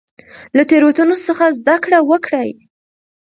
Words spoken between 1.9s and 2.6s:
وکړئ.